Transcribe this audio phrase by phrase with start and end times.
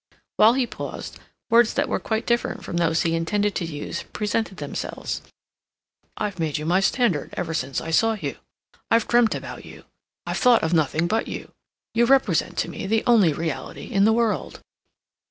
[0.37, 1.19] While he paused,
[1.51, 5.21] words that were quite different from those he intended to use presented themselves.
[6.17, 8.37] "I've made you my standard ever since I saw you.
[8.89, 9.83] I've dreamt about you;
[10.25, 11.51] I've thought of nothing but you;
[11.93, 14.59] you represent to me the only reality in the world."